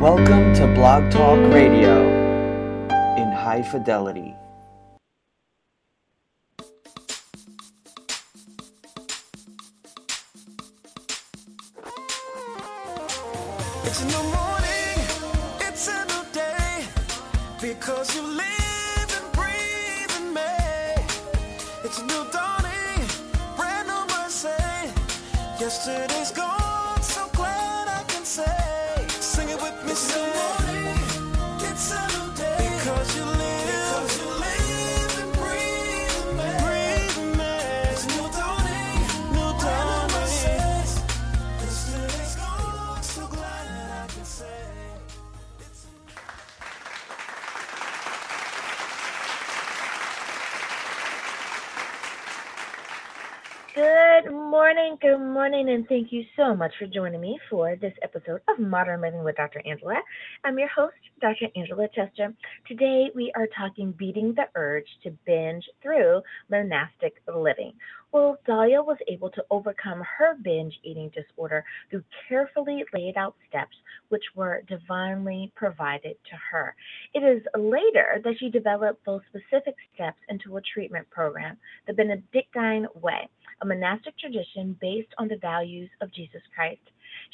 Welcome 0.00 0.54
to 0.54 0.66
Blog 0.76 1.10
Talk 1.10 1.40
Radio 1.52 2.06
in 3.16 3.32
high 3.32 3.62
fidelity. 3.62 4.32
It's 13.82 14.00
a 14.00 14.06
new 14.06 14.22
morning, 14.22 15.00
it's 15.62 15.88
a 15.88 16.04
new 16.06 16.24
day, 16.32 16.86
because 17.60 18.14
you 18.14 18.22
live 18.22 19.10
and 19.18 19.32
breathe 19.32 20.12
in 20.20 20.32
me. 20.32 20.42
It's 21.82 21.98
a 21.98 22.06
new 22.06 22.24
dawning, 22.30 23.04
brand 23.56 23.88
new 23.88 24.06
mercy. 24.14 24.92
Yesterday's 25.58 26.30
gone, 26.30 26.57
morning, 55.50 55.74
and 55.74 55.88
thank 55.88 56.12
you 56.12 56.22
so 56.36 56.54
much 56.54 56.72
for 56.78 56.86
joining 56.86 57.22
me 57.22 57.38
for 57.48 57.74
this 57.76 57.94
episode 58.02 58.42
of 58.50 58.58
Modern 58.58 59.00
Living 59.00 59.24
with 59.24 59.36
Dr. 59.36 59.62
Angela. 59.64 59.94
I'm 60.44 60.58
your 60.58 60.68
host, 60.68 60.92
Dr. 61.22 61.46
Angela 61.56 61.88
Chester. 61.94 62.34
Today 62.66 63.06
we 63.14 63.32
are 63.34 63.46
talking 63.58 63.92
beating 63.92 64.34
the 64.34 64.44
urge 64.54 64.84
to 65.04 65.10
binge 65.24 65.64
through 65.82 66.20
monastic 66.50 67.14
living. 67.34 67.72
Well, 68.10 68.38
Dalia 68.48 68.84
was 68.84 68.96
able 69.06 69.30
to 69.30 69.44
overcome 69.50 70.02
her 70.18 70.34
binge 70.42 70.78
eating 70.82 71.10
disorder 71.10 71.64
through 71.90 72.04
carefully 72.26 72.82
laid 72.94 73.16
out 73.18 73.36
steps 73.48 73.76
which 74.08 74.24
were 74.34 74.62
divinely 74.66 75.52
provided 75.54 76.16
to 76.30 76.36
her. 76.50 76.74
It 77.12 77.20
is 77.20 77.42
later 77.54 78.20
that 78.24 78.38
she 78.38 78.48
developed 78.48 79.04
those 79.04 79.20
specific 79.28 79.74
steps 79.94 80.18
into 80.30 80.56
a 80.56 80.62
treatment 80.62 81.08
program, 81.10 81.58
the 81.86 81.92
Benedictine 81.92 82.86
Way, 82.94 83.28
a 83.60 83.66
monastic 83.66 84.16
tradition 84.18 84.76
based 84.80 85.12
on 85.18 85.28
the 85.28 85.36
values 85.36 85.90
of 86.00 86.12
Jesus 86.12 86.42
Christ. 86.54 86.80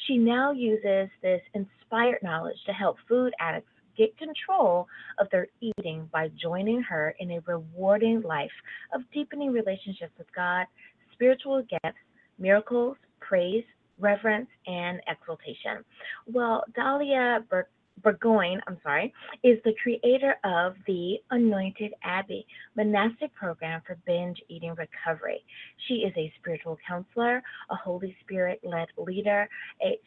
She 0.06 0.19
now 0.19 0.50
uses 0.50 1.08
this 1.22 1.42
inspired 1.55 2.22
knowledge 2.22 2.58
to 2.67 2.72
help 2.72 2.97
food 3.08 3.33
addicts 3.39 3.70
get 3.96 4.16
control 4.18 4.86
of 5.18 5.28
their 5.30 5.48
eating 5.60 6.08
by 6.12 6.30
joining 6.40 6.82
her 6.82 7.14
in 7.18 7.32
a 7.32 7.40
rewarding 7.46 8.22
life 8.22 8.50
of 8.94 9.02
deepening 9.12 9.52
relationships 9.52 10.12
with 10.18 10.26
God, 10.34 10.66
spiritual 11.12 11.62
gifts, 11.62 11.98
miracles, 12.38 12.96
praise, 13.20 13.64
reverence, 13.98 14.48
and 14.66 15.00
exaltation. 15.08 15.84
Well, 16.26 16.64
Dalia 16.76 17.48
Bur- 17.48 17.68
Burgoin, 18.02 18.60
I'm 18.66 18.78
sorry, 18.82 19.14
is 19.42 19.58
the 19.64 19.74
creator 19.82 20.36
of 20.44 20.74
the 20.86 21.18
Anointed 21.30 21.94
Abbey 22.02 22.46
monastic 22.76 23.32
program 23.34 23.80
for 23.86 23.96
binge 24.06 24.42
eating 24.48 24.74
recovery. 24.74 25.42
She 25.86 25.94
is 25.94 26.12
a 26.16 26.32
spiritual 26.38 26.76
counselor, 26.86 27.42
a 27.70 27.74
Holy 27.74 28.14
Spirit 28.22 28.60
led 28.62 28.88
leader. 28.98 29.48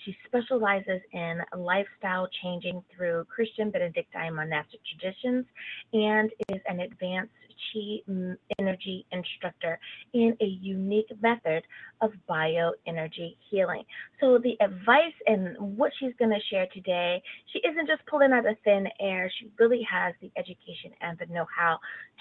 She 0.05 0.15
specializes 0.27 1.01
in 1.13 1.39
lifestyle 1.57 2.27
changing 2.43 2.83
through 2.95 3.25
Christian 3.33 3.71
Benedictine 3.71 4.35
monastic 4.35 4.81
traditions 4.85 5.45
and 5.93 6.29
is 6.49 6.61
an 6.67 6.81
advanced 6.81 7.31
mm, 8.09 8.37
energy 8.59 9.05
instructor 9.11 9.79
in 10.13 10.35
a 10.41 10.45
unique 10.45 11.11
method 11.21 11.63
of 12.01 12.11
bioenergy 12.29 13.35
healing. 13.49 13.83
So, 14.19 14.37
the 14.37 14.57
advice 14.61 15.13
and 15.25 15.55
what 15.77 15.91
she's 15.99 16.13
going 16.19 16.31
to 16.31 16.39
share 16.49 16.67
today, 16.73 17.21
she 17.53 17.59
isn't 17.59 17.87
just 17.87 18.05
pulling 18.07 18.31
out 18.31 18.47
of 18.47 18.55
thin 18.63 18.87
air. 18.99 19.31
She 19.39 19.49
really 19.59 19.81
has 19.89 20.13
the 20.21 20.31
education 20.37 20.91
and 21.01 21.17
the 21.17 21.25
know 21.27 21.45
how 21.55 21.79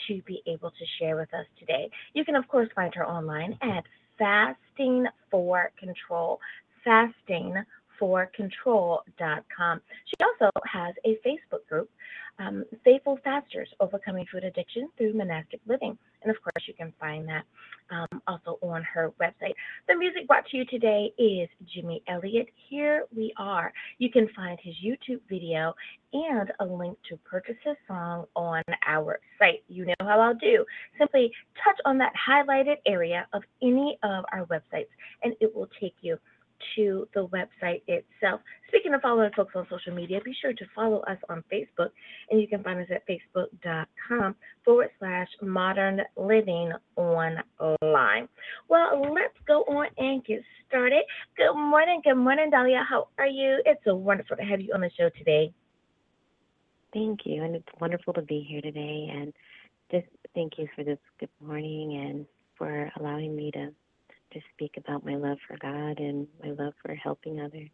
to 0.08 0.22
be 0.22 0.42
able 0.46 0.70
to 0.70 0.84
share 0.98 1.16
with 1.16 1.32
us 1.34 1.46
today. 1.58 1.90
You 2.14 2.24
can, 2.24 2.36
of 2.36 2.46
course, 2.48 2.68
find 2.74 2.94
her 2.94 3.06
online 3.06 3.58
at 3.62 3.84
Fasting 4.18 5.06
for 5.30 5.70
Control. 5.78 6.40
Fasting 6.84 7.54
for 7.98 8.30
control.com. 8.34 9.80
She 10.06 10.24
also 10.24 10.50
has 10.70 10.94
a 11.04 11.18
Facebook 11.26 11.66
group, 11.68 11.90
um, 12.38 12.64
Faithful 12.84 13.18
Fasters 13.24 13.68
Overcoming 13.80 14.26
Food 14.30 14.44
Addiction 14.44 14.88
Through 14.96 15.14
Monastic 15.14 15.60
Living. 15.66 15.96
And 16.22 16.34
of 16.34 16.42
course, 16.42 16.66
you 16.66 16.74
can 16.74 16.92
find 16.98 17.28
that 17.28 17.44
um, 17.90 18.20
also 18.26 18.58
on 18.62 18.82
her 18.82 19.12
website. 19.20 19.54
The 19.88 19.94
music 19.94 20.26
brought 20.26 20.46
to 20.46 20.56
you 20.56 20.64
today 20.64 21.12
is 21.18 21.48
Jimmy 21.72 22.02
Elliott. 22.08 22.48
Here 22.68 23.04
we 23.14 23.32
are. 23.36 23.72
You 23.98 24.10
can 24.10 24.28
find 24.34 24.58
his 24.60 24.74
YouTube 24.84 25.20
video 25.28 25.74
and 26.12 26.52
a 26.60 26.64
link 26.64 26.98
to 27.08 27.16
purchase 27.18 27.56
his 27.64 27.76
song 27.86 28.26
on 28.34 28.62
our 28.86 29.20
site. 29.38 29.62
You 29.68 29.86
know 29.86 29.94
how 30.00 30.20
I'll 30.20 30.34
do. 30.34 30.64
Simply 30.98 31.30
touch 31.62 31.78
on 31.84 31.98
that 31.98 32.12
highlighted 32.28 32.76
area 32.86 33.26
of 33.32 33.42
any 33.62 33.98
of 34.02 34.24
our 34.32 34.46
websites, 34.46 34.90
and 35.22 35.34
it 35.40 35.54
will 35.54 35.68
take 35.80 35.94
you 36.00 36.18
to 36.76 37.08
the 37.14 37.26
website 37.28 37.82
itself. 37.86 38.40
Speaking 38.68 38.94
of 38.94 39.00
following 39.00 39.30
folks 39.36 39.54
on 39.54 39.66
social 39.70 39.94
media, 39.94 40.20
be 40.24 40.34
sure 40.40 40.52
to 40.52 40.64
follow 40.74 41.00
us 41.00 41.18
on 41.28 41.42
Facebook, 41.52 41.90
and 42.30 42.40
you 42.40 42.48
can 42.48 42.62
find 42.62 42.80
us 42.80 42.88
at 42.90 43.06
facebook.com 43.06 44.34
forward 44.64 44.90
slash 44.98 45.28
modern 45.42 46.00
living 46.16 46.72
online. 46.96 48.28
Well, 48.68 49.12
let's 49.14 49.38
go 49.46 49.62
on 49.62 49.86
and 49.98 50.24
get 50.24 50.42
started. 50.68 51.02
Good 51.36 51.54
morning, 51.54 52.00
good 52.04 52.16
morning, 52.16 52.50
Dalia. 52.52 52.84
How 52.88 53.08
are 53.18 53.26
you? 53.26 53.62
It's 53.64 53.80
so 53.84 53.94
wonderful 53.94 54.36
to 54.36 54.42
have 54.42 54.60
you 54.60 54.72
on 54.74 54.80
the 54.80 54.90
show 54.98 55.10
today. 55.18 55.52
Thank 56.92 57.20
you, 57.24 57.42
and 57.44 57.54
it's 57.54 57.68
wonderful 57.80 58.14
to 58.14 58.22
be 58.22 58.46
here 58.48 58.62
today. 58.62 59.10
And 59.12 59.32
just 59.90 60.06
thank 60.34 60.54
you 60.58 60.66
for 60.74 60.82
this 60.82 60.98
good 61.20 61.28
morning 61.44 62.06
and 62.06 62.26
for 62.56 62.90
allowing 62.98 63.36
me 63.36 63.50
to 63.52 63.70
to 64.36 64.46
speak 64.54 64.76
about 64.76 65.04
my 65.04 65.16
love 65.16 65.38
for 65.48 65.56
God 65.56 65.98
and 65.98 66.26
my 66.42 66.50
love 66.50 66.74
for 66.84 66.94
helping 66.94 67.40
others. 67.40 67.68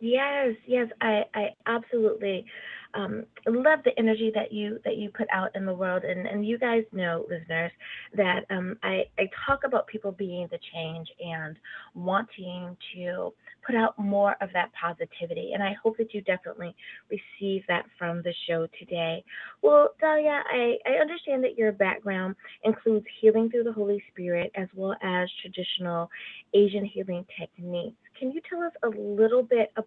Yes, 0.00 0.54
yes, 0.66 0.88
I, 1.00 1.22
I 1.34 1.48
absolutely 1.66 2.46
um, 2.94 3.24
I 3.46 3.50
love 3.50 3.80
the 3.84 3.98
energy 3.98 4.32
that 4.34 4.52
you 4.52 4.78
that 4.84 4.96
you 4.96 5.10
put 5.10 5.28
out 5.32 5.54
in 5.54 5.66
the 5.66 5.74
world, 5.74 6.04
and, 6.04 6.26
and 6.26 6.46
you 6.46 6.58
guys 6.58 6.84
know, 6.92 7.26
listeners, 7.28 7.72
that 8.16 8.44
um, 8.50 8.76
I 8.82 9.04
I 9.18 9.28
talk 9.46 9.60
about 9.64 9.86
people 9.86 10.12
being 10.12 10.48
the 10.50 10.58
change 10.72 11.08
and 11.20 11.56
wanting 11.94 12.76
to 12.94 13.32
put 13.66 13.74
out 13.74 13.98
more 13.98 14.36
of 14.40 14.50
that 14.54 14.70
positivity, 14.72 15.52
and 15.52 15.62
I 15.62 15.76
hope 15.82 15.98
that 15.98 16.14
you 16.14 16.22
definitely 16.22 16.74
receive 17.10 17.62
that 17.68 17.84
from 17.98 18.22
the 18.22 18.32
show 18.48 18.66
today. 18.78 19.22
Well, 19.62 19.90
Dalia, 20.02 20.42
I 20.50 20.78
I 20.86 20.92
understand 21.00 21.44
that 21.44 21.58
your 21.58 21.72
background 21.72 22.36
includes 22.64 23.06
healing 23.20 23.50
through 23.50 23.64
the 23.64 23.72
Holy 23.72 24.02
Spirit 24.12 24.50
as 24.54 24.68
well 24.74 24.96
as 25.02 25.28
traditional 25.42 26.10
Asian 26.54 26.84
healing 26.84 27.26
techniques. 27.38 27.96
Can 28.18 28.32
you 28.32 28.40
tell 28.48 28.62
us 28.62 28.72
a 28.82 28.88
little 28.88 29.42
bit 29.42 29.70
about 29.76 29.86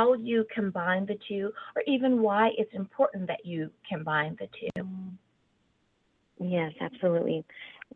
how 0.00 0.14
you 0.14 0.46
combine 0.54 1.04
the 1.06 1.18
two, 1.28 1.52
or 1.76 1.82
even 1.86 2.22
why 2.22 2.50
it's 2.56 2.72
important 2.74 3.26
that 3.26 3.44
you 3.44 3.70
combine 3.88 4.36
the 4.40 4.48
two? 4.58 4.86
Yes, 6.38 6.72
absolutely. 6.80 7.44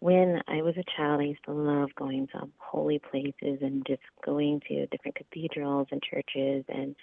When 0.00 0.42
I 0.48 0.60
was 0.60 0.74
a 0.76 0.84
child, 0.96 1.20
I 1.20 1.24
used 1.24 1.44
to 1.46 1.52
love 1.52 1.88
going 1.96 2.26
to 2.28 2.48
holy 2.58 2.98
places 2.98 3.58
and 3.62 3.86
just 3.86 4.02
going 4.24 4.60
to 4.68 4.86
different 4.88 5.16
cathedrals 5.16 5.88
and 5.90 6.02
churches, 6.02 6.64
and 6.68 6.94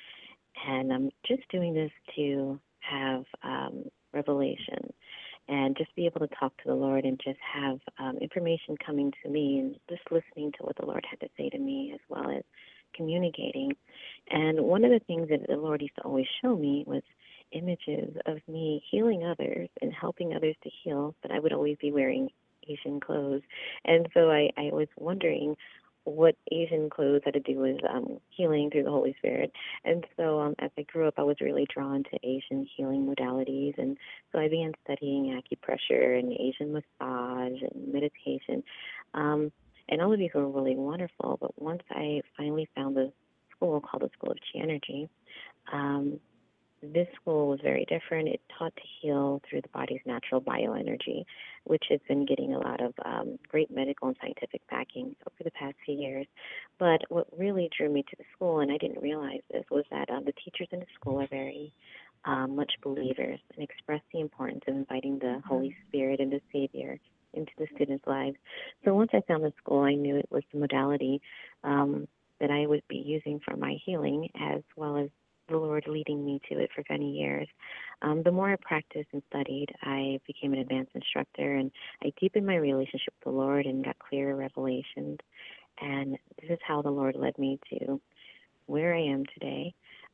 and 0.68 0.94
I'm 0.94 1.10
just 1.26 1.44
doing 1.50 1.74
this 1.74 1.92
to 2.16 2.60
have 2.82 3.24
um, 3.42 3.86
revelation 4.14 4.94
and 5.48 5.76
just 5.78 5.96
be 5.96 6.06
able 6.06 6.20
to 6.20 6.36
talk 6.40 6.56
to 6.58 6.68
the 6.68 6.76
Lord 6.76 7.06
and 7.06 7.20
just 7.24 7.40
have 7.54 7.80
um, 7.98 8.18
information 8.18 8.76
coming 8.86 9.12
to 9.24 9.30
me 9.30 9.60
and 9.60 9.76
just 9.90 10.04
listening 10.12 10.52
to 10.58 10.64
what 10.64 10.76
the 10.78 10.86
Lord 10.86 11.04
had 11.10 11.20
to 11.22 11.30
say 11.38 11.50
to 11.50 11.58
me 11.58 11.92
as 11.94 12.02
well 12.10 12.30
as 12.30 12.44
communicating. 12.96 13.72
And 14.30 14.62
one 14.62 14.84
of 14.84 14.92
the 14.92 15.00
things 15.00 15.30
that 15.30 15.48
the 15.48 15.56
Lord 15.56 15.82
used 15.82 15.96
to 15.96 16.04
always 16.04 16.28
show 16.42 16.56
me 16.56 16.84
was 16.88 17.04
images 17.52 18.16
of 18.26 18.38
me 18.48 18.84
healing 18.90 19.26
others 19.26 19.70
and 19.82 19.92
helping 19.94 20.34
others 20.34 20.56
to 20.64 20.70
heal, 20.84 21.16
but 21.22 21.32
I 21.32 21.40
would 21.40 21.54
always 21.54 21.78
be 21.82 21.92
wearing 21.92 22.30
Asian 22.70 23.00
clothes. 23.00 23.42
And 23.86 24.08
so 24.14 24.32
I, 24.32 24.50
I 24.58 24.70
was 24.72 24.88
wondering 24.98 25.56
what 26.04 26.36
Asian 26.52 26.90
clothes 26.90 27.22
had 27.26 27.36
to 27.36 27.40
do 27.42 27.60
with 27.60 27.78
um, 27.88 28.18
healing 28.30 28.70
through 28.72 28.84
the 28.84 28.90
Holy 28.90 29.16
Spirit. 29.20 29.52
And 29.86 30.04
so 30.18 30.40
um, 30.40 30.56
as 30.60 30.72
I 30.78 30.84
grew 30.84 31.08
up, 31.08 31.16
I 31.18 31.24
was 31.24 31.36
really 31.42 31.68
drawn 31.72 32.04
to 32.04 32.28
Asian 32.28 32.68
healing 32.76 33.06
modalities. 33.06 33.78
And 33.78 33.98
so 34.32 34.40
I 34.40 34.48
began 34.48 34.72
studying 34.84 35.40
acupressure 35.40 36.18
and 36.18 36.34
Asian 36.34 36.74
massage 36.74 37.62
and 37.62 37.94
meditation. 37.94 38.64
Um, 39.14 39.52
and 39.90 40.02
all 40.02 40.14
of 40.14 40.20
these 40.20 40.32
were 40.34 40.48
really 40.48 40.76
wonderful. 40.76 41.30
But 41.42 41.62
once 41.62 41.82
I 41.90 42.22
finally 42.38 42.70
found 42.76 42.96
the 42.96 43.12
school 43.62 43.82
called 43.82 44.04
the 44.04 44.10
School 44.18 44.32
of 44.32 44.38
Chi 44.38 44.60
Energy. 44.62 45.10
Um, 45.72 46.20
this 46.84 47.08
school 47.22 47.50
was 47.50 47.60
very 47.62 47.86
different. 47.86 48.28
It 48.28 48.42
taught 48.58 48.76
to 48.76 48.82
heal 49.00 49.40
through 49.48 49.62
the 49.62 49.70
body's 49.70 50.02
natural 50.06 50.42
bioenergy, 50.42 51.26
which 51.66 51.84
has 51.90 52.00
been 52.08 52.26
getting 52.26 52.54
a 52.54 52.60
lot 52.60 52.82
of 52.82 52.94
um, 53.06 53.38
great 53.48 53.70
medical 53.70 54.08
and 54.08 54.18
scientific 54.20 54.62
backing 54.68 55.16
over 55.28 55.44
the 55.44 55.52
past 55.52 55.76
few 55.86 55.96
years. 55.96 56.26
But 56.80 57.02
what 57.10 57.28
really 57.38 57.70
drew 57.78 57.92
me 57.94 58.02
to 58.02 58.16
the 58.18 58.24
school, 58.36 58.62
and 58.62 58.72
I 58.72 58.78
didn't 58.78 59.02
realize 59.02 59.42
this, 59.52 59.64
was 59.70 59.86
that 59.92 60.10
um, 60.10 60.26
the 60.26 60.34
teachers 60.44 60.70
in 60.72 60.80
the 60.80 60.88
school 61.00 61.22
are 61.22 61.28
very 61.28 61.72
um, 62.26 62.56
much 62.56 62.72
believers 62.84 63.40
and 63.56 63.64
express 63.64 64.02
the 64.12 64.20
importance 64.20 64.64
of 64.68 64.76
inviting 64.76 65.20
the 65.20 65.40
Holy 65.46 65.76
Spirit 65.88 66.20
and 66.20 66.32
the 66.32 66.42
Savior 66.52 67.00
into 67.34 67.52
the 67.58 67.68
students' 67.76 68.06
lives. 68.08 68.38
So 68.86 68.94
once 68.94 69.12
I 69.14 69.22
found 69.28 69.44
the 69.44 69.54
school, 69.58 69.82
I 69.82 69.94
knew 69.94 70.18
it 70.18 70.30
was 70.30 70.44
the 70.52 70.60
modality 70.60 71.22
um, 71.64 72.08
that 72.40 72.52
I 72.52 72.66
would 72.66 72.84
be 72.88 72.98
using 72.98 73.40
for 73.46 73.56
my 73.56 73.78
healing 73.86 74.30
as 74.40 74.62
well 74.76 74.98
as 74.98 75.10
the 75.50 75.58
Lord 75.58 75.86
leading 75.88 76.26
me 76.26 76.40
to 76.50 76.60
it 76.60 76.70
for 76.74 76.84
many 76.90 77.12
years. 77.12 77.48
Um, 78.02 78.24
the 78.24 78.32
more 78.32 78.52
I 78.52 78.56
practiced 78.62 79.10
and 79.14 79.22
studied, 79.30 79.68
I 79.84 80.20
became 80.26 80.54
an 80.54 80.60
advanced 80.60 80.92
instructor 80.96 81.56
and 81.56 81.72
I 82.04 82.12
deepened 82.20 82.46
my 82.46 82.56
relationship 82.56 83.14
with 83.20 83.34
the 83.34 83.38
Lord 83.38 83.66
and 83.66 83.86
got 83.86 84.00
clearer 84.00 84.36
revelations. 84.36 85.20
And 85.82 86.18
this 86.42 86.50
is 86.50 86.60
how 86.66 86.82
the 86.82 86.90
Lord 86.90 87.16
led 87.16 87.38
me 87.38 87.60
to 87.70 88.00
where 88.66 88.96
I 88.96 89.02
am 89.02 89.24
today 89.34 89.74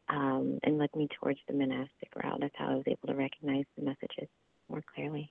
um, 0.09 0.59
and 0.63 0.77
led 0.77 0.93
me 0.95 1.07
towards 1.19 1.39
the 1.47 1.53
monastic 1.53 2.09
route. 2.15 2.39
That's 2.41 2.55
how 2.57 2.71
I 2.71 2.75
was 2.75 2.85
able 2.87 3.07
to 3.07 3.15
recognize 3.15 3.65
the 3.77 3.85
messages 3.85 4.27
more 4.69 4.83
clearly. 4.95 5.29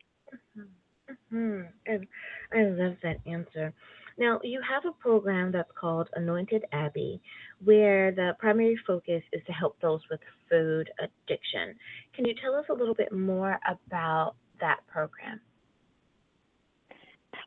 Hmm 1.30 1.62
And 1.86 2.06
I 2.52 2.62
love 2.64 2.96
that 3.02 3.18
answer. 3.26 3.72
Now, 4.18 4.40
you 4.42 4.60
have 4.62 4.84
a 4.86 4.92
program 4.92 5.52
that's 5.52 5.70
called 5.78 6.08
Anointed 6.14 6.64
Abbey, 6.72 7.20
where 7.64 8.12
the 8.12 8.34
primary 8.38 8.78
focus 8.86 9.22
is 9.32 9.42
to 9.46 9.52
help 9.52 9.78
those 9.80 10.00
with 10.10 10.20
food 10.48 10.90
addiction. 10.98 11.74
Can 12.14 12.24
you 12.24 12.34
tell 12.42 12.54
us 12.54 12.64
a 12.70 12.74
little 12.74 12.94
bit 12.94 13.12
more 13.12 13.58
about 13.68 14.34
that 14.60 14.78
program? 14.88 15.40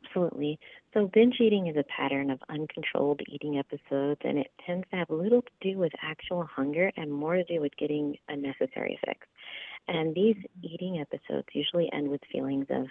Absolutely. 0.04 0.58
So, 0.94 1.08
binge 1.12 1.36
eating 1.40 1.66
is 1.68 1.76
a 1.76 1.84
pattern 1.84 2.30
of 2.30 2.40
uncontrolled 2.48 3.20
eating 3.28 3.58
episodes, 3.58 4.20
and 4.24 4.38
it 4.38 4.50
tends 4.66 4.86
to 4.90 4.96
have 4.96 5.10
little 5.10 5.42
to 5.42 5.50
do 5.72 5.78
with 5.78 5.92
actual 6.02 6.44
hunger 6.44 6.90
and 6.96 7.12
more 7.12 7.36
to 7.36 7.44
do 7.44 7.60
with 7.60 7.76
getting 7.76 8.16
a 8.28 8.36
necessary 8.36 8.98
fix. 9.06 9.26
And 9.88 10.14
these 10.14 10.36
eating 10.62 11.00
episodes 11.00 11.48
usually 11.52 11.90
end 11.92 12.08
with 12.08 12.20
feelings 12.32 12.66
of 12.70 12.86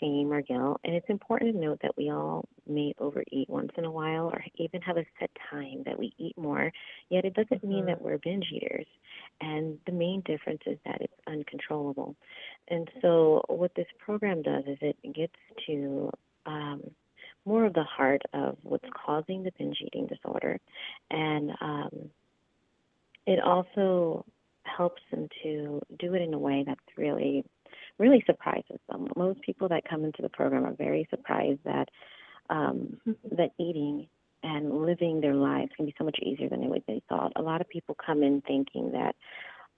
shame 0.00 0.32
or 0.32 0.42
guilt. 0.42 0.80
And 0.84 0.94
it's 0.94 1.08
important 1.08 1.54
to 1.54 1.60
note 1.60 1.80
that 1.82 1.96
we 1.96 2.10
all 2.10 2.48
may 2.66 2.94
overeat 2.98 3.48
once 3.48 3.70
in 3.76 3.84
a 3.84 3.90
while 3.90 4.26
or 4.26 4.44
even 4.56 4.80
have 4.82 4.96
a 4.96 5.04
set 5.18 5.30
time 5.50 5.82
that 5.86 5.98
we 5.98 6.12
eat 6.18 6.36
more, 6.38 6.72
yet 7.08 7.24
it 7.24 7.34
doesn't 7.34 7.64
mean 7.64 7.86
that 7.86 8.00
we're 8.00 8.18
binge 8.18 8.46
eaters. 8.52 8.86
And 9.40 9.78
the 9.86 9.92
main 9.92 10.22
difference 10.26 10.62
is 10.66 10.78
that 10.84 11.00
it's 11.00 11.12
uncontrollable. 11.26 12.14
And 12.68 12.88
so, 13.02 13.42
what 13.48 13.72
this 13.74 13.86
program 13.98 14.42
does 14.42 14.64
is 14.66 14.78
it 14.80 14.96
gets 15.14 15.34
to 15.66 16.10
um, 16.46 16.82
more 17.44 17.64
of 17.64 17.74
the 17.74 17.84
heart 17.84 18.22
of 18.32 18.56
what's 18.62 18.88
causing 19.06 19.42
the 19.42 19.52
binge 19.58 19.78
eating 19.84 20.06
disorder. 20.06 20.58
And 21.10 21.50
um, 21.60 22.10
it 23.26 23.40
also 23.40 24.24
helps 24.64 25.02
them 25.10 25.28
to 25.42 25.80
do 25.98 26.14
it 26.14 26.22
in 26.22 26.34
a 26.34 26.38
way 26.38 26.64
that's 26.66 26.80
really 26.96 27.44
really 28.00 28.24
surprises 28.26 28.80
them. 28.88 29.06
Most 29.14 29.40
people 29.42 29.68
that 29.68 29.88
come 29.88 30.04
into 30.04 30.22
the 30.22 30.30
program 30.30 30.64
are 30.64 30.74
very 30.74 31.06
surprised 31.10 31.60
that 31.64 31.88
um, 32.48 32.98
that 33.36 33.50
eating 33.60 34.08
and 34.42 34.82
living 34.84 35.20
their 35.20 35.34
lives 35.34 35.70
can 35.76 35.84
be 35.86 35.94
so 35.98 36.04
much 36.04 36.18
easier 36.22 36.48
than 36.48 36.62
they 36.62 36.66
would 36.66 36.82
they 36.88 37.02
thought. 37.08 37.32
A 37.36 37.42
lot 37.42 37.60
of 37.60 37.68
people 37.68 37.94
come 38.04 38.22
in 38.22 38.40
thinking 38.40 38.90
that, 38.92 39.14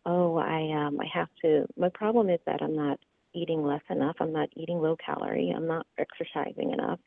oh, 0.07 0.37
I 0.39 0.87
um, 0.87 0.99
I 1.01 1.07
have 1.13 1.29
to. 1.43 1.67
My 1.77 1.91
problem 1.93 2.31
is 2.31 2.41
that 2.47 2.63
I'm 2.63 2.77
not 2.77 2.99
eating 3.35 3.65
less 3.65 3.83
enough. 3.91 4.17
I'm 4.21 4.33
not 4.33 4.49
eating 4.57 4.79
low 4.79 4.97
calorie. 5.05 5.53
I'm 5.55 5.67
not 5.67 5.87
exercising 5.99 6.73
enough. 6.73 7.01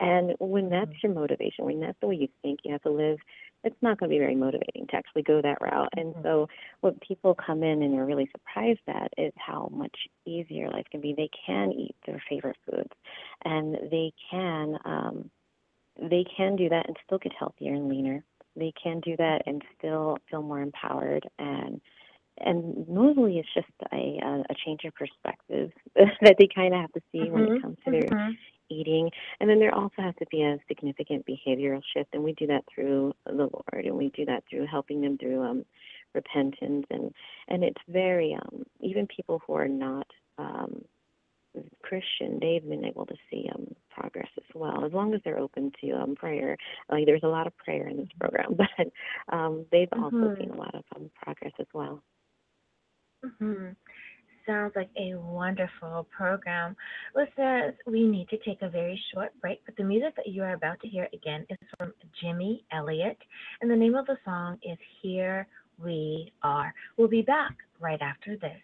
And 0.00 0.34
when 0.38 0.70
that's 0.70 0.90
your 1.02 1.12
motivation, 1.12 1.64
when 1.64 1.80
that's 1.80 1.98
the 2.00 2.06
way 2.06 2.14
you 2.14 2.28
think 2.40 2.60
you 2.64 2.72
have 2.72 2.82
to 2.82 2.90
live, 2.90 3.18
it's 3.64 3.76
not 3.82 3.98
going 3.98 4.10
to 4.10 4.14
be 4.14 4.18
very 4.18 4.34
motivating 4.34 4.86
to 4.88 4.96
actually 4.96 5.22
go 5.22 5.40
that 5.42 5.58
route. 5.60 5.88
And 5.96 6.14
so, 6.22 6.48
what 6.80 7.00
people 7.00 7.34
come 7.34 7.62
in 7.62 7.82
and 7.82 7.98
are 7.98 8.06
really 8.06 8.28
surprised 8.32 8.80
at 8.88 9.12
is 9.16 9.32
how 9.36 9.68
much 9.72 9.96
easier 10.26 10.70
life 10.70 10.86
can 10.90 11.00
be. 11.00 11.14
They 11.16 11.30
can 11.46 11.72
eat 11.72 11.96
their 12.06 12.22
favorite 12.28 12.56
foods, 12.68 12.92
and 13.44 13.74
they 13.90 14.12
can 14.30 14.78
um, 14.84 15.30
they 16.00 16.24
can 16.36 16.56
do 16.56 16.68
that 16.68 16.86
and 16.88 16.96
still 17.04 17.18
get 17.18 17.32
healthier 17.38 17.74
and 17.74 17.88
leaner. 17.88 18.24
They 18.56 18.72
can 18.82 19.00
do 19.00 19.16
that 19.16 19.42
and 19.46 19.62
still 19.78 20.18
feel 20.30 20.42
more 20.42 20.60
empowered 20.60 21.26
and 21.38 21.80
and 22.38 22.86
mostly 22.88 23.38
it's 23.38 23.48
just 23.54 23.68
a 23.92 24.18
a 24.50 24.54
change 24.64 24.80
of 24.84 24.94
perspective 24.94 25.70
that 25.94 26.36
they 26.38 26.48
kind 26.54 26.74
of 26.74 26.80
have 26.80 26.92
to 26.92 27.00
see 27.12 27.20
mm-hmm. 27.20 27.32
when 27.32 27.42
it 27.42 27.50
mm-hmm. 27.50 27.62
comes 27.62 27.76
to 27.84 27.90
their 27.90 28.02
mm-hmm. 28.02 28.32
Eating 28.72 29.10
and 29.40 29.48
then 29.48 29.58
there 29.58 29.74
also 29.74 29.94
has 29.98 30.14
to 30.18 30.26
be 30.30 30.42
a 30.42 30.58
significant 30.68 31.24
behavioral 31.26 31.82
shift 31.94 32.10
and 32.14 32.22
we 32.22 32.32
do 32.34 32.46
that 32.46 32.64
through 32.72 33.12
the 33.26 33.32
lord 33.32 33.84
and 33.84 33.96
we 33.96 34.10
do 34.10 34.24
that 34.24 34.42
through 34.48 34.66
helping 34.66 35.00
them 35.00 35.18
through 35.18 35.42
um 35.42 35.64
repentance 36.14 36.86
and 36.90 37.12
and 37.48 37.64
it's 37.64 37.80
very 37.88 38.34
um 38.34 38.64
even 38.80 39.06
people 39.06 39.40
who 39.46 39.54
are 39.54 39.68
not 39.68 40.06
um 40.38 40.82
Christian, 41.82 42.38
they've 42.40 42.66
been 42.66 42.84
able 42.84 43.06
to 43.06 43.14
see 43.30 43.48
um, 43.54 43.66
progress 43.90 44.28
as 44.38 44.54
well, 44.54 44.84
as 44.84 44.92
long 44.92 45.14
as 45.14 45.20
they're 45.24 45.38
open 45.38 45.70
to 45.80 45.92
um, 45.92 46.14
prayer. 46.14 46.56
Like 46.90 47.06
there's 47.06 47.22
a 47.24 47.28
lot 47.28 47.46
of 47.46 47.56
prayer 47.58 47.88
in 47.88 47.98
this 47.98 48.08
program, 48.18 48.54
but 48.56 49.34
um, 49.34 49.66
they've 49.70 49.88
also 49.92 50.16
mm-hmm. 50.16 50.40
seen 50.40 50.50
a 50.50 50.56
lot 50.56 50.74
of 50.74 50.84
um, 50.96 51.10
progress 51.22 51.52
as 51.58 51.66
well. 51.74 52.02
hmm 53.38 53.68
Sounds 54.46 54.72
like 54.74 54.90
a 54.96 55.14
wonderful 55.14 56.06
program. 56.10 56.74
Listeners, 57.14 57.74
we 57.86 58.06
need 58.06 58.28
to 58.30 58.38
take 58.38 58.60
a 58.62 58.68
very 58.68 59.00
short 59.14 59.30
break, 59.40 59.60
but 59.64 59.76
the 59.76 59.84
music 59.84 60.16
that 60.16 60.26
you 60.26 60.42
are 60.42 60.54
about 60.54 60.80
to 60.80 60.88
hear 60.88 61.08
again 61.12 61.46
is 61.48 61.58
from 61.78 61.92
Jimmy 62.20 62.64
Elliott, 62.72 63.18
and 63.60 63.70
the 63.70 63.76
name 63.76 63.94
of 63.94 64.06
the 64.06 64.16
song 64.24 64.58
is 64.62 64.78
Here 65.00 65.46
We 65.78 66.32
Are. 66.42 66.74
We'll 66.96 67.08
be 67.08 67.22
back 67.22 67.54
right 67.80 68.00
after 68.02 68.36
this. 68.36 68.58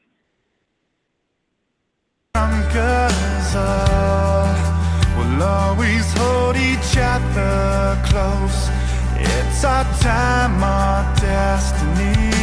we'll 5.16 5.42
always 5.42 6.12
hold 6.14 6.56
each 6.56 6.96
other 6.96 8.00
close. 8.06 8.68
It's 9.16 9.64
our 9.64 9.84
time, 10.00 10.62
our 10.62 11.16
destiny. 11.16 12.38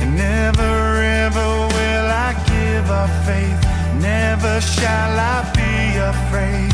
And 0.00 0.16
never 0.16 0.77
faith. 3.26 3.60
Never 4.00 4.60
shall 4.60 5.18
I 5.18 5.50
be 5.54 5.98
afraid. 5.98 6.67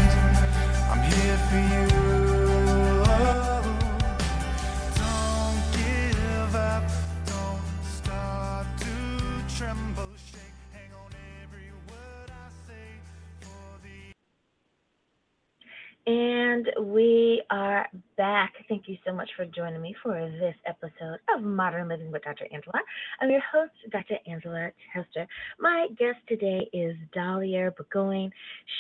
And 16.55 16.71
we 16.93 17.43
are 17.51 17.89
back. 18.17 18.53
Thank 18.69 18.87
you 18.87 18.97
so 19.05 19.13
much 19.13 19.29
for 19.37 19.45
joining 19.45 19.83
me 19.83 19.93
for 20.01 20.31
this 20.39 20.55
episode 20.67 21.19
of 21.35 21.43
Modern 21.43 21.89
Living 21.89 22.13
with 22.13 22.23
Dr. 22.23 22.47
Angela. 22.53 22.79
I'm 23.21 23.29
your 23.29 23.43
host, 23.53 23.73
Dr. 23.91 24.19
Angela 24.29 24.71
Tester. 24.95 25.27
My 25.59 25.89
guest 25.99 26.19
today 26.29 26.71
is 26.73 26.95
Dalia 27.13 27.75
Burgoin. 27.75 28.31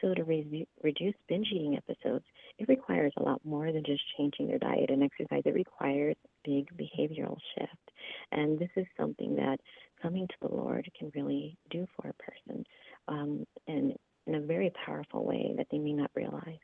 So 0.00 0.14
to 0.14 0.24
re- 0.24 0.66
reduce 0.82 1.14
binge 1.28 1.48
eating 1.52 1.76
episodes, 1.76 2.24
it 2.58 2.68
requires 2.68 3.12
a 3.16 3.22
lot 3.22 3.44
more 3.44 3.72
than 3.72 3.84
just 3.84 4.02
changing 4.16 4.48
their 4.48 4.58
diet 4.58 4.90
and 4.90 5.02
exercise. 5.02 5.42
It 5.44 5.54
requires 5.54 6.16
big 6.44 6.68
behavioral 6.76 7.36
shift, 7.54 7.90
and 8.32 8.58
this 8.58 8.70
is 8.76 8.86
something 8.96 9.36
that 9.36 9.60
coming 10.00 10.26
to 10.26 10.34
the 10.48 10.54
Lord 10.54 10.90
can 10.98 11.10
really 11.14 11.56
do 11.70 11.86
for 11.96 12.08
a 12.08 12.14
person. 12.14 12.64
Um, 13.08 13.46
and 13.66 13.94
in 14.26 14.34
a 14.36 14.40
very 14.40 14.70
powerful 14.86 15.24
way 15.24 15.54
that 15.56 15.66
they 15.70 15.78
may 15.78 15.92
not 15.92 16.10
realize. 16.14 16.58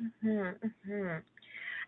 Mhm, 0.00 0.58
mhm. 0.86 1.22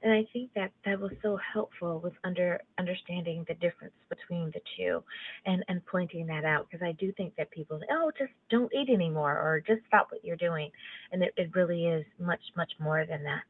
And 0.02 0.12
I 0.12 0.26
think 0.32 0.50
that 0.54 0.72
that 0.84 0.98
was 0.98 1.12
so 1.22 1.38
helpful 1.52 2.00
with 2.00 2.14
under 2.24 2.60
understanding 2.78 3.44
the 3.46 3.54
difference 3.54 3.94
between 4.08 4.50
the 4.52 4.60
two, 4.76 5.02
and 5.46 5.64
and 5.68 5.84
pointing 5.86 6.26
that 6.26 6.44
out 6.44 6.66
because 6.68 6.84
I 6.84 6.92
do 6.92 7.12
think 7.12 7.36
that 7.36 7.50
people 7.50 7.78
say, 7.78 7.86
oh, 7.90 8.10
just 8.18 8.32
don't 8.50 8.72
eat 8.74 8.88
anymore 8.90 9.32
or 9.32 9.62
just 9.64 9.86
stop 9.86 10.08
what 10.10 10.24
you're 10.24 10.36
doing, 10.36 10.70
and 11.12 11.22
it, 11.22 11.32
it 11.36 11.54
really 11.54 11.86
is 11.86 12.04
much 12.18 12.42
much 12.56 12.72
more 12.80 13.06
than 13.06 13.22
that. 13.24 13.42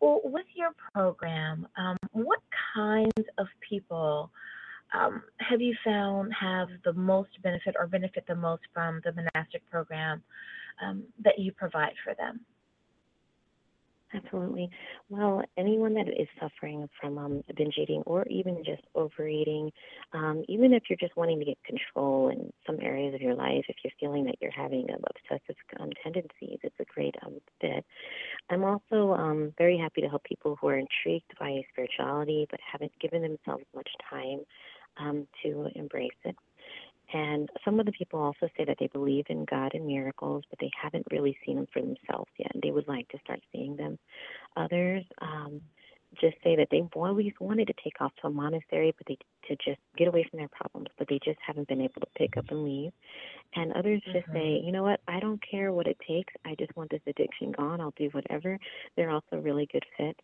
Well, 0.00 0.20
with 0.22 0.46
your 0.54 0.70
program, 0.94 1.66
um, 1.76 1.96
what 2.12 2.40
kinds 2.74 3.28
of 3.36 3.48
people 3.68 4.30
um, 4.94 5.22
have 5.38 5.60
you 5.60 5.74
found 5.84 6.32
have 6.32 6.68
the 6.84 6.92
most 6.92 7.30
benefit 7.42 7.74
or 7.78 7.86
benefit 7.86 8.24
the 8.26 8.34
most 8.34 8.62
from 8.72 9.00
the 9.04 9.12
monastic 9.12 9.68
program 9.70 10.22
um, 10.84 11.02
that 11.24 11.38
you 11.38 11.52
provide 11.52 11.94
for 12.04 12.14
them? 12.14 12.40
Absolutely. 14.14 14.70
Well, 15.10 15.42
anyone 15.58 15.92
that 15.94 16.08
is 16.08 16.28
suffering 16.40 16.88
from 16.98 17.18
um, 17.18 17.44
binge 17.56 17.74
eating 17.76 18.02
or 18.06 18.26
even 18.28 18.62
just 18.64 18.82
overeating, 18.94 19.70
um, 20.14 20.44
even 20.48 20.72
if 20.72 20.84
you're 20.88 20.96
just 20.98 21.14
wanting 21.16 21.38
to 21.40 21.44
get 21.44 21.58
control 21.64 22.30
in 22.30 22.50
some 22.66 22.78
areas 22.80 23.14
of 23.14 23.20
your 23.20 23.34
life, 23.34 23.64
if 23.68 23.76
you're 23.84 23.92
feeling 24.00 24.24
that 24.24 24.36
you're 24.40 24.50
having 24.50 24.86
obsessive 24.90 25.56
um, 25.78 25.90
tendencies, 26.02 26.58
it's 26.62 26.74
a 26.80 26.84
great 26.94 27.14
um, 27.26 27.34
fit. 27.60 27.84
I'm 28.50 28.64
also 28.64 29.12
um, 29.12 29.52
very 29.58 29.76
happy 29.76 30.00
to 30.00 30.08
help 30.08 30.24
people 30.24 30.56
who 30.60 30.68
are 30.68 30.78
intrigued 30.78 31.38
by 31.38 31.60
spirituality 31.72 32.46
but 32.50 32.60
haven't 32.60 32.92
given 33.00 33.20
themselves 33.22 33.64
much 33.74 33.90
time 34.08 34.40
um, 34.98 35.26
to 35.42 35.68
embrace 35.74 36.10
it. 36.24 36.36
And 37.12 37.48
some 37.64 37.80
of 37.80 37.86
the 37.86 37.92
people 37.92 38.20
also 38.20 38.48
say 38.56 38.64
that 38.64 38.76
they 38.78 38.88
believe 38.88 39.26
in 39.28 39.44
God 39.46 39.72
and 39.74 39.86
miracles, 39.86 40.44
but 40.50 40.58
they 40.60 40.70
haven't 40.80 41.06
really 41.10 41.36
seen 41.44 41.56
them 41.56 41.66
for 41.72 41.80
themselves 41.80 42.30
yet, 42.38 42.50
and 42.54 42.62
they 42.62 42.70
would 42.70 42.88
like 42.88 43.08
to 43.08 43.18
start 43.24 43.40
seeing 43.52 43.76
them. 43.76 43.98
Others 44.56 45.04
um, 45.22 45.60
just 46.20 46.36
say 46.42 46.56
that 46.56 46.68
they've 46.70 46.88
always 46.94 47.32
wanted 47.40 47.66
to 47.68 47.74
take 47.82 48.00
off 48.00 48.12
to 48.20 48.28
a 48.28 48.30
monastery, 48.30 48.94
but 48.96 49.06
they 49.06 49.16
to 49.48 49.56
just 49.64 49.80
get 49.96 50.08
away 50.08 50.26
from 50.30 50.38
their 50.38 50.48
problems, 50.48 50.88
but 50.98 51.08
they 51.08 51.18
just 51.24 51.38
haven't 51.46 51.68
been 51.68 51.80
able 51.80 52.00
to 52.00 52.06
pick 52.16 52.36
up 52.36 52.44
and 52.50 52.64
leave. 52.64 52.92
And 53.54 53.72
others 53.72 54.02
just 54.12 54.26
Mm-hmm. 54.26 54.32
say, 54.32 54.60
you 54.62 54.72
know 54.72 54.82
what, 54.82 55.00
I 55.08 55.20
don't 55.20 55.40
care 55.48 55.72
what 55.72 55.86
it 55.86 55.96
takes. 56.06 56.32
I 56.44 56.54
just 56.58 56.74
want 56.76 56.90
this 56.90 57.00
addiction 57.06 57.52
gone. 57.52 57.80
I'll 57.80 57.94
do 57.96 58.08
whatever. 58.12 58.58
They're 58.96 59.10
also 59.10 59.36
really 59.38 59.68
good 59.72 59.84
fits. 59.96 60.20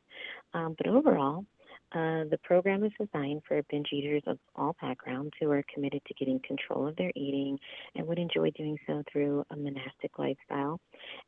Um, 0.53 0.75
but 0.77 0.87
overall, 0.89 1.45
uh, 1.93 2.25
the 2.31 2.39
program 2.43 2.85
is 2.85 2.93
designed 2.99 3.43
for 3.47 3.63
binge 3.71 3.89
eaters 3.93 4.23
of 4.27 4.39
all 4.57 4.75
backgrounds 4.81 5.33
who 5.41 5.51
are 5.51 5.63
committed 5.73 6.03
to 6.07 6.15
getting 6.15 6.41
control 6.47 6.89
of 6.89 6.97
their 6.97 7.13
eating 7.15 7.59
and 7.95 8.07
would 8.07 8.19
enjoy 8.19 8.51
doing 8.51 8.77
so 8.87 9.03
through 9.13 9.45
a 9.51 9.57
monastic 9.57 10.19
lifestyle. 10.19 10.81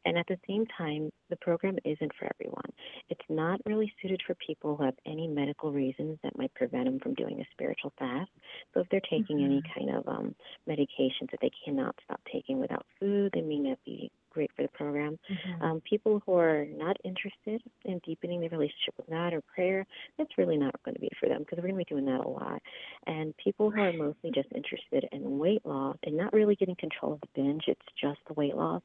And 0.05 0.19
at 0.19 0.27
the 0.27 0.39
same 0.49 0.67
time, 0.77 1.11
the 1.31 1.37
program 1.37 1.77
isn't 1.85 2.13
for 2.19 2.29
everyone. 2.35 2.71
It's 3.09 3.21
not 3.29 3.61
really 3.65 3.93
suited 4.03 4.21
for 4.27 4.35
people 4.45 4.77
who 4.77 4.85
have 4.85 4.95
any 5.07 5.29
medical 5.29 5.73
reasons 5.73 6.19
that 6.23 6.37
might 6.37 6.55
prevent 6.55 6.87
them 6.87 6.99
from 7.01 7.15
doing 7.15 7.41
a 7.41 7.47
spiritual 7.53 7.93
fast. 7.99 8.31
So 8.75 8.81
if 8.81 8.89
they're 8.91 9.01
taking 9.09 9.45
any 9.45 9.63
kind 9.75 9.97
of 9.97 10.09
um, 10.09 10.35
medications 10.69 11.31
that 11.31 11.41
they 11.41 11.51
cannot 11.65 11.95
stop 12.05 12.21
taking 12.33 12.59
without 12.59 12.87
food, 12.99 13.31
they 13.35 13.43
may 13.43 13.59
not 13.59 13.79
be 13.85 14.11
great 14.37 14.51
for 14.55 14.63
the 14.63 14.69
program. 14.69 15.19
Um, 15.63 15.81
people 15.89 16.23
who 16.27 16.35
are 16.35 16.67
not 16.77 16.97
interested 17.05 17.63
in 17.87 18.01
deepening 18.05 18.41
their 18.41 18.51
relationship 18.51 18.95
with 18.99 19.09
God 19.09 19.33
or 19.33 19.41
prayer, 19.55 19.87
that's 20.19 20.37
really 20.37 20.59
not 20.59 20.75
going 20.85 20.95
to 20.95 21.01
be 21.01 21.11
for 21.19 21.27
them 21.27 21.41
because 21.41 21.57
we're 21.57 21.71
going 21.71 21.81
to 21.81 21.85
be 21.87 21.95
doing 21.95 22.05
that 22.05 22.25
a 22.25 22.29
lot. 22.29 22.61
And 23.07 23.35
people 23.39 23.71
who 23.71 23.81
are 23.81 23.93
mostly 23.95 24.31
just 24.35 24.49
interested 24.55 25.09
in 25.11 25.39
weight 25.39 25.65
loss 25.65 25.97
and 26.05 26.19
not 26.19 26.35
really 26.35 26.55
getting 26.55 26.77
control 26.77 27.15
of 27.15 27.21
the 27.23 27.29
binge, 27.35 27.65
it's 27.67 27.81
just 27.99 28.19
the 28.29 28.35
weight 28.35 28.55
loss, 28.55 28.83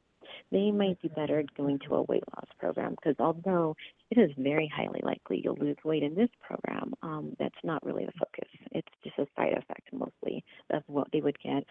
they 0.50 0.70
might 0.70 1.00
be 1.00 1.08
better 1.08 1.40
at 1.40 1.54
going 1.54 1.78
to 1.80 1.94
a 1.94 2.02
weight 2.02 2.24
loss 2.34 2.46
program 2.58 2.94
because 2.94 3.16
although 3.18 3.76
it 4.10 4.18
is 4.18 4.30
very 4.38 4.70
highly 4.74 5.00
likely 5.02 5.40
you'll 5.42 5.56
lose 5.56 5.76
weight 5.84 6.02
in 6.02 6.14
this 6.14 6.28
program, 6.40 6.94
um, 7.02 7.34
that's 7.38 7.54
not 7.64 7.84
really 7.84 8.04
the 8.04 8.12
focus. 8.12 8.48
It's 8.72 8.88
just 9.04 9.18
a 9.18 9.26
side 9.36 9.52
effect 9.52 9.88
mostly 9.92 10.44
of 10.70 10.82
what 10.86 11.08
they 11.12 11.20
would 11.20 11.38
get. 11.42 11.64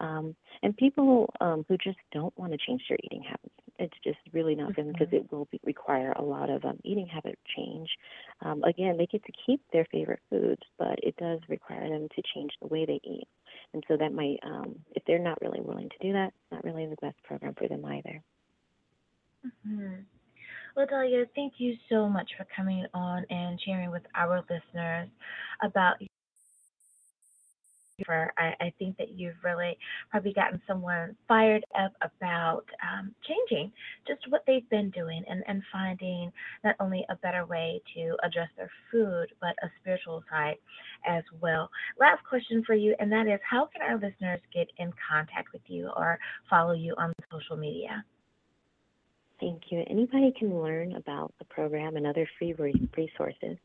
Um, 0.00 0.34
and 0.62 0.76
people 0.76 1.32
um, 1.40 1.64
who 1.68 1.76
just 1.78 1.98
don't 2.12 2.36
want 2.38 2.52
to 2.52 2.58
change 2.58 2.82
their 2.88 2.98
eating 3.04 3.22
habits, 3.22 3.54
it's 3.78 3.96
just 4.04 4.18
really 4.32 4.54
not 4.54 4.76
them 4.76 4.88
because 4.92 5.08
it 5.12 5.30
will 5.30 5.48
be, 5.50 5.60
require 5.64 6.12
a 6.12 6.22
lot 6.22 6.50
of 6.50 6.64
um, 6.64 6.78
eating 6.84 7.06
habit 7.06 7.38
change. 7.56 7.88
Um, 8.42 8.62
again, 8.64 8.96
they 8.96 9.06
get 9.06 9.24
to 9.24 9.32
keep 9.44 9.60
their 9.72 9.86
favorite 9.90 10.20
foods, 10.30 10.62
but 10.78 10.98
it 11.02 11.16
does 11.16 11.40
require 11.48 11.88
them 11.88 12.08
to 12.14 12.22
change 12.34 12.52
the 12.60 12.68
way 12.68 12.84
they 12.84 13.00
eat. 13.04 13.28
And 13.72 13.82
so 13.88 13.96
that 13.96 14.12
might, 14.12 14.38
um, 14.42 14.76
if 14.94 15.02
they're 15.06 15.18
not 15.18 15.40
really 15.40 15.60
willing 15.60 15.88
to 15.88 15.98
do 16.00 16.12
that, 16.12 16.28
it's 16.28 16.52
not 16.52 16.64
really 16.64 16.86
the 16.86 16.96
best 17.00 17.22
program 17.24 17.54
for 17.54 17.68
them 17.68 17.84
either. 17.84 18.22
Mhm. 19.44 20.04
Well, 20.74 20.86
Dalia, 20.86 21.26
thank 21.34 21.54
you 21.58 21.76
so 21.88 22.08
much 22.08 22.30
for 22.36 22.44
coming 22.54 22.86
on 22.92 23.24
and 23.30 23.60
sharing 23.60 23.90
with 23.90 24.02
our 24.14 24.44
listeners 24.50 25.08
about 25.62 25.96
I, 28.08 28.54
I 28.60 28.72
think 28.78 28.96
that 28.98 29.12
you've 29.12 29.36
really 29.42 29.78
probably 30.10 30.32
gotten 30.32 30.60
someone 30.66 31.16
fired 31.26 31.64
up 31.78 31.92
about 32.02 32.64
um, 32.82 33.14
changing 33.26 33.72
just 34.06 34.20
what 34.28 34.42
they've 34.46 34.68
been 34.68 34.90
doing 34.90 35.24
and, 35.28 35.42
and 35.46 35.62
finding 35.72 36.30
not 36.62 36.76
only 36.78 37.04
a 37.08 37.16
better 37.16 37.46
way 37.46 37.80
to 37.94 38.16
address 38.22 38.48
their 38.56 38.70
food, 38.90 39.28
but 39.40 39.54
a 39.62 39.68
spiritual 39.80 40.22
side 40.30 40.56
as 41.06 41.24
well. 41.40 41.70
Last 41.98 42.22
question 42.28 42.62
for 42.66 42.74
you, 42.74 42.94
and 42.98 43.10
that 43.12 43.26
is 43.26 43.40
how 43.48 43.66
can 43.66 43.82
our 43.82 43.94
listeners 43.94 44.40
get 44.52 44.68
in 44.78 44.92
contact 45.10 45.52
with 45.52 45.62
you 45.66 45.90
or 45.96 46.18
follow 46.50 46.74
you 46.74 46.94
on 46.98 47.12
social 47.32 47.56
media? 47.56 48.04
Thank 49.40 49.64
you. 49.70 49.84
Anybody 49.88 50.32
can 50.38 50.62
learn 50.62 50.96
about 50.96 51.32
the 51.38 51.44
program 51.46 51.96
and 51.96 52.06
other 52.06 52.28
free 52.38 52.54
re- 52.54 52.88
resources 52.96 53.58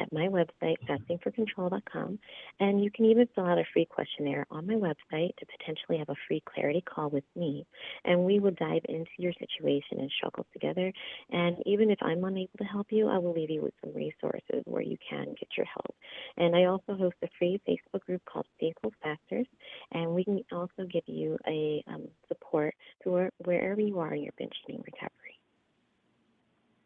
at 0.00 0.12
my 0.12 0.28
website, 0.28 0.76
fastingforcontrol.com. 0.88 2.18
And 2.60 2.82
you 2.82 2.90
can 2.90 3.04
even 3.06 3.28
fill 3.34 3.46
out 3.46 3.58
a 3.58 3.64
free 3.72 3.86
questionnaire 3.86 4.46
on 4.50 4.66
my 4.66 4.74
website 4.74 5.36
to 5.36 5.46
potentially 5.58 5.98
have 5.98 6.08
a 6.08 6.14
free 6.26 6.42
clarity 6.52 6.82
call 6.82 7.10
with 7.10 7.24
me. 7.36 7.66
And 8.04 8.24
we 8.24 8.38
will 8.38 8.52
dive 8.52 8.82
into 8.88 9.10
your 9.18 9.32
situation 9.38 9.98
and 10.00 10.10
struggles 10.16 10.46
together. 10.52 10.92
And 11.30 11.56
even 11.66 11.90
if 11.90 11.98
I'm 12.02 12.24
unable 12.24 12.58
to 12.58 12.64
help 12.64 12.88
you, 12.90 13.08
I 13.08 13.18
will 13.18 13.32
leave 13.32 13.50
you 13.50 13.62
with 13.62 13.74
some 13.84 13.94
resources 13.94 14.62
where 14.64 14.82
you 14.82 14.96
can 15.08 15.26
get 15.26 15.48
your 15.56 15.66
help. 15.66 15.94
And 16.36 16.56
I 16.56 16.64
also 16.64 16.94
host 16.94 17.16
a 17.22 17.28
free 17.38 17.60
Facebook 17.68 18.04
group 18.06 18.22
called 18.24 18.46
Faithful 18.58 18.92
Fasters. 19.02 19.46
And 19.92 20.14
we 20.14 20.24
can 20.24 20.40
also 20.52 20.86
give 20.90 21.04
you 21.06 21.36
a 21.46 21.84
um, 21.86 22.08
support 22.28 22.74
to 23.04 23.28
wherever 23.44 23.80
you 23.80 23.98
are 23.98 24.14
in 24.14 24.22
your 24.22 24.32
binge 24.38 24.52
eating 24.68 24.82
recovery. 24.84 25.19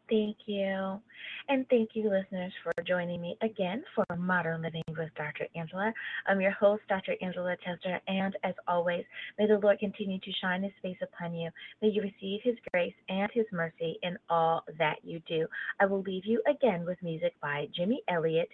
Thank 0.09 0.37
you. 0.45 1.01
And 1.49 1.67
thank 1.69 1.91
you, 1.93 2.09
listeners, 2.09 2.53
for 2.63 2.71
joining 2.83 3.21
me 3.21 3.37
again 3.41 3.83
for 3.95 4.05
Modern 4.17 4.61
Living 4.61 4.83
with 4.89 5.09
Dr. 5.15 5.47
Angela. 5.55 5.91
I'm 6.27 6.41
your 6.41 6.51
host, 6.51 6.83
Dr. 6.89 7.15
Angela 7.21 7.55
Chester, 7.63 7.99
and 8.07 8.35
as 8.43 8.53
always, 8.67 9.03
may 9.39 9.47
the 9.47 9.57
Lord 9.57 9.79
continue 9.79 10.19
to 10.19 10.31
shine 10.41 10.63
his 10.63 10.71
face 10.81 10.97
upon 11.01 11.33
you. 11.33 11.49
May 11.81 11.89
you 11.89 12.01
receive 12.01 12.41
his 12.43 12.55
grace 12.71 12.93
and 13.09 13.29
his 13.33 13.45
mercy 13.51 13.97
in 14.03 14.17
all 14.29 14.63
that 14.77 14.97
you 15.03 15.21
do. 15.27 15.47
I 15.79 15.85
will 15.85 16.01
leave 16.01 16.25
you 16.25 16.41
again 16.47 16.85
with 16.85 17.01
music 17.01 17.33
by 17.41 17.67
Jimmy 17.75 18.01
Elliott. 18.07 18.49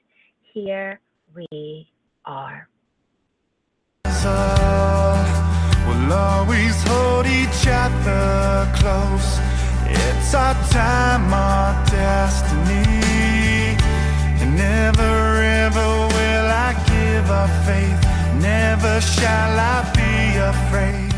Here 0.54 1.00
we 1.36 1.90
are. 2.26 2.68
We'll 5.86 6.14
always 6.14 6.84
hold 6.84 7.26
each 7.26 7.68
other 7.68 8.72
close. 8.76 9.51
It's 10.34 10.38
our 10.38 10.54
time, 10.70 11.34
our 11.34 11.86
destiny. 11.88 12.86
And 14.40 14.56
never 14.56 15.42
ever 15.44 16.08
will 16.08 16.48
I 16.48 16.72
give 16.88 17.30
up 17.30 17.50
faith. 17.66 18.02
Never 18.42 19.02
shall 19.02 19.60
I 19.60 19.92
be 19.94 20.38
afraid. 20.38 21.11